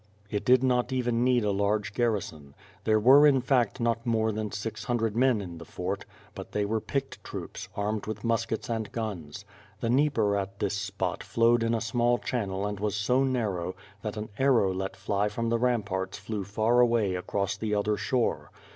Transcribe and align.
It 0.31 0.43
did 0.43 0.63
not 0.63 0.91
even 0.91 1.23
need 1.23 1.43
a 1.43 1.51
large 1.51 1.93
garrison. 1.93 2.55
There 2.85 2.99
were 2.99 3.27
in 3.27 3.39
fact 3.39 3.79
not 3.79 4.03
more 4.03 4.31
than 4.31 4.51
six 4.51 4.85
hundred 4.85 5.15
men 5.15 5.41
in 5.41 5.59
the 5.59 5.63
fort, 5.63 6.05
but 6.33 6.53
they 6.53 6.65
were 6.65 6.81
picked 6.81 7.23
troops, 7.23 7.69
armed 7.75 8.07
with 8.07 8.23
muskets 8.23 8.67
and 8.67 8.91
guns. 8.91 9.45
The 9.79 9.89
Dnieper 9.89 10.35
at 10.35 10.57
this 10.57 10.73
spot 10.75 11.23
flowed 11.23 11.61
in 11.61 11.75
a 11.75 11.81
small 11.81 12.17
channel 12.17 12.65
and 12.65 12.79
was 12.79 12.95
so 12.95 13.23
narrow, 13.23 13.75
that 14.01 14.17
an 14.17 14.29
arrow 14.39 14.73
let 14.73 14.95
fly 14.95 15.29
from 15.29 15.49
the 15.49 15.59
ramparts 15.59 16.17
flev. 16.17 16.47
far 16.47 16.79
away 16.79 17.13
across 17.13 17.55
the 17.55 17.75
other 17.75 17.95
shore. 17.95 18.49